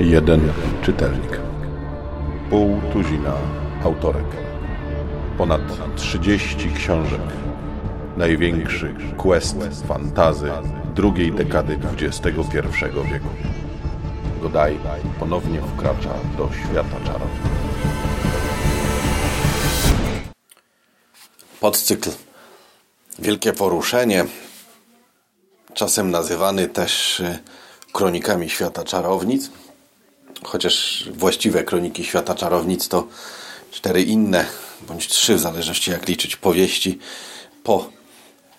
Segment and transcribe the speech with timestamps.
[0.00, 0.52] Jeden
[0.82, 1.40] czytelnik.
[2.50, 3.34] Pół tuzina
[3.84, 4.26] autorek.
[5.38, 5.60] Ponad
[5.96, 7.20] 30 książek.
[8.16, 9.56] Największy quest
[9.88, 10.50] fantazy
[10.94, 12.30] drugiej dekady XXI
[13.12, 13.28] wieku.
[14.42, 14.78] Godaj
[15.18, 17.30] ponownie wkracza do świata czarów.
[21.60, 22.10] Podcykl
[23.18, 24.24] Wielkie Poruszenie,
[25.74, 27.38] czasem nazywany też y,
[27.92, 29.50] kronikami świata czarownic,
[30.44, 33.06] chociaż właściwe kroniki świata czarownic to
[33.70, 34.46] cztery inne,
[34.88, 36.98] bądź trzy, w zależności jak liczyć, powieści
[37.64, 37.88] po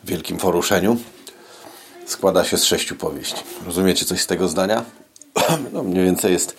[0.03, 0.97] Wielkim Poruszeniu.
[2.05, 3.41] Składa się z sześciu powieści.
[3.65, 4.85] Rozumiecie coś z tego zdania?
[5.73, 6.55] No, mniej więcej jest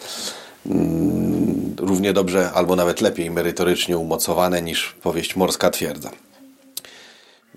[0.67, 6.11] mm, równie dobrze, albo nawet lepiej merytorycznie umocowane niż powieść Morska Twierdza.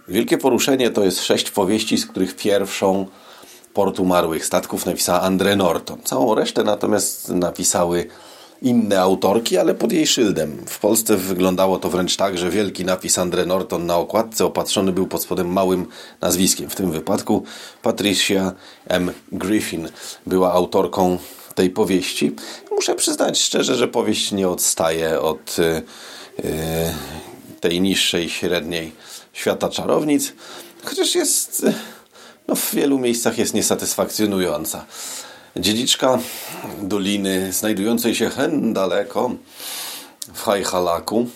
[0.07, 3.05] Wielkie Poruszenie to jest sześć powieści, z których pierwszą
[3.73, 5.99] Port Umarłych Statków napisała Andre Norton.
[6.03, 8.07] Całą resztę natomiast napisały
[8.61, 10.57] inne autorki, ale pod jej szyldem.
[10.67, 15.07] W Polsce wyglądało to wręcz tak, że wielki napis Andre Norton na okładce opatrzony był
[15.07, 15.85] pod spodem małym
[16.21, 16.69] nazwiskiem.
[16.69, 17.43] W tym wypadku
[17.81, 18.53] Patricia
[18.87, 19.11] M.
[19.31, 19.89] Griffin
[20.25, 21.17] była autorką
[21.55, 22.35] tej powieści.
[22.71, 26.43] Muszę przyznać szczerze, że powieść nie odstaje od yy,
[27.61, 28.91] tej niższej, średniej
[29.35, 30.33] świata czarownic,
[30.83, 31.65] chociaż jest
[32.47, 34.85] no, w wielu miejscach jest niesatysfakcjonująca.
[35.55, 36.19] Dziedziczka
[36.81, 39.31] doliny znajdującej się hen daleko
[40.33, 41.27] w Hajhalaku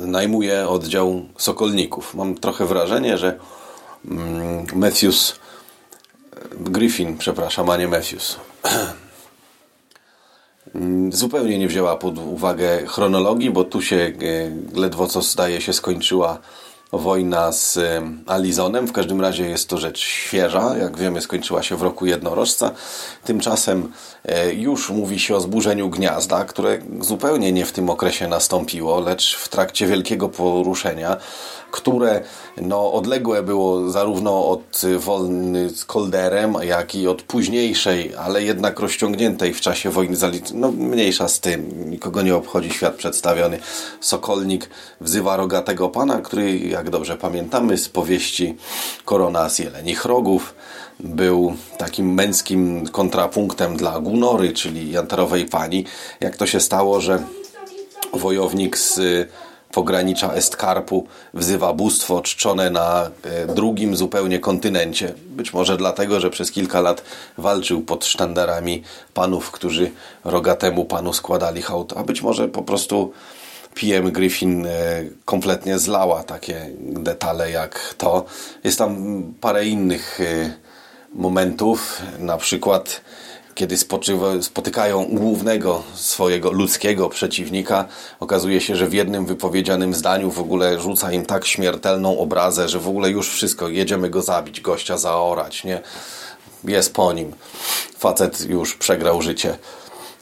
[0.00, 2.14] najmuje oddział sokolników.
[2.14, 3.38] Mam trochę wrażenie, że
[4.10, 5.34] mm, Matthews
[6.60, 8.36] Griffin, przepraszam, a nie Matthews
[11.10, 14.10] zupełnie nie wzięła pod uwagę chronologii, bo tu się e,
[14.80, 16.38] ledwo co zdaje się skończyła
[16.92, 17.78] wojna z
[18.26, 18.86] Alizonem.
[18.86, 20.76] W każdym razie jest to rzecz świeża.
[20.76, 22.70] Jak wiemy, skończyła się w roku jednorożca.
[23.24, 23.92] Tymczasem
[24.24, 29.36] e, już mówi się o zburzeniu gniazda, które zupełnie nie w tym okresie nastąpiło, lecz
[29.36, 31.16] w trakcie wielkiego poruszenia,
[31.70, 32.20] które
[32.62, 39.54] no, odległe było zarówno od wojny z Kolderem, jak i od późniejszej, ale jednak rozciągniętej
[39.54, 40.60] w czasie wojny z Alizonem.
[40.60, 41.90] No, mniejsza z tym.
[41.90, 43.58] Nikogo nie obchodzi świat przedstawiony.
[44.00, 44.70] Sokolnik
[45.00, 48.56] wzywa rogatego pana, który, jak dobrze pamiętamy z powieści
[49.04, 50.54] Korona z Jelenich Rogów,
[51.00, 55.84] był takim męskim kontrapunktem dla Gunory, czyli jantarowej pani.
[56.20, 57.22] Jak to się stało, że
[58.12, 59.00] wojownik z
[59.72, 65.14] pogranicza Estkarpu wzywa bóstwo czczone na e, drugim zupełnie kontynencie.
[65.26, 67.02] Być może dlatego, że przez kilka lat
[67.38, 68.82] walczył pod sztandarami
[69.14, 69.90] panów, którzy
[70.24, 73.12] rogatemu panu składali hołd, a być może po prostu
[73.74, 74.70] PM Griffin e,
[75.24, 78.24] kompletnie zlała takie detale jak to.
[78.64, 80.52] Jest tam parę innych e,
[81.14, 83.00] momentów, na przykład
[83.54, 87.84] kiedy spoczywa, spotykają głównego swojego ludzkiego przeciwnika,
[88.20, 92.78] okazuje się, że w jednym wypowiedzianym zdaniu w ogóle rzuca im tak śmiertelną obrazę, że
[92.78, 95.80] w ogóle już wszystko, jedziemy go zabić, gościa zaorać, nie?
[96.64, 97.32] Jest po nim.
[97.98, 99.58] Facet już przegrał życie.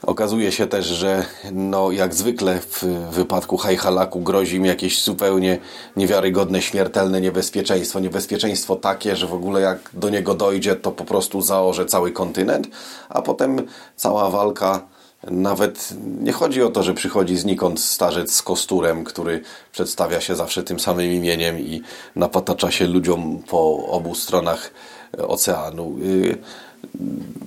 [0.03, 5.59] Okazuje się też, że no, jak zwykle w wypadku Hajhalaku grozi im jakieś zupełnie
[5.97, 8.01] niewiarygodne, śmiertelne niebezpieczeństwo.
[8.01, 12.69] Niebezpieczeństwo takie, że w ogóle jak do niego dojdzie, to po prostu zaorze cały kontynent,
[13.09, 13.67] a potem
[13.97, 14.87] cała walka
[15.31, 15.89] nawet
[16.21, 20.81] nie chodzi o to, że przychodzi znikąd starzec z kosturem, który przedstawia się zawsze tym
[20.81, 21.83] samym imieniem i
[22.17, 24.71] napatacza się ludziom po obu stronach
[25.19, 25.97] oceanu.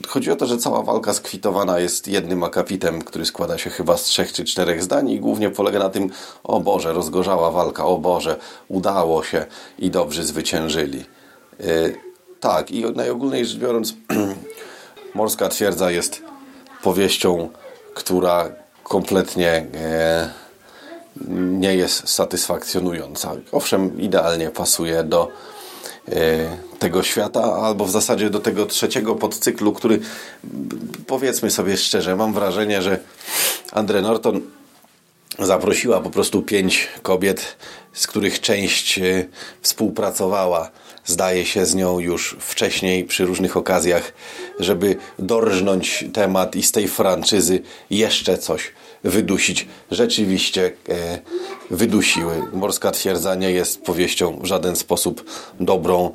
[0.07, 4.03] Chodzi o to, że cała walka skwitowana jest jednym akapitem, który składa się chyba z
[4.03, 6.09] trzech czy czterech zdań i głównie polega na tym,
[6.43, 8.37] o Boże, rozgorzała walka, o Boże,
[8.67, 9.45] udało się
[9.79, 11.05] i dobrzy zwyciężyli.
[11.59, 11.97] Yy,
[12.39, 13.93] tak, i najogólniej rzecz biorąc,
[15.15, 16.21] Morska Twierdza jest
[16.83, 17.49] powieścią,
[17.93, 18.49] która
[18.83, 23.31] kompletnie yy, nie jest satysfakcjonująca.
[23.51, 25.52] Owszem, idealnie pasuje do E,
[26.79, 30.00] tego świata, albo w zasadzie do tego trzeciego podcyklu, który
[31.07, 33.00] powiedzmy sobie szczerze, mam wrażenie, że
[33.71, 34.41] Andre Norton
[35.39, 37.57] zaprosiła po prostu pięć kobiet,
[37.94, 39.25] z których część e,
[39.61, 40.71] współpracowała,
[41.05, 44.13] zdaje się, z nią już wcześniej przy różnych okazjach,
[44.59, 48.71] żeby dorżnąć temat i z tej franczyzy jeszcze coś
[49.03, 49.67] wydusić.
[49.91, 51.19] Rzeczywiście e,
[51.71, 52.41] wydusiły.
[52.53, 55.25] Morska Twierdza nie jest powieścią w żaden sposób
[55.59, 56.13] dobrą,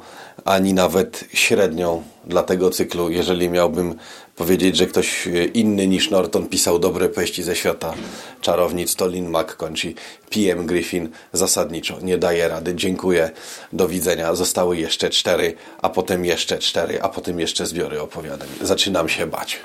[0.49, 3.11] ani nawet średnią dla tego cyklu.
[3.11, 3.95] Jeżeli miałbym
[4.37, 7.95] powiedzieć, że ktoś inny niż Norton pisał dobre peści ze świata
[8.41, 9.95] czarownic, to Lin McConch i
[10.31, 12.75] PM Griffin zasadniczo nie daje rady.
[12.75, 13.31] Dziękuję,
[13.73, 14.35] do widzenia.
[14.35, 18.49] Zostały jeszcze cztery, a potem jeszcze cztery, a potem jeszcze zbiory opowiadań.
[18.61, 19.61] Zaczynam się bać.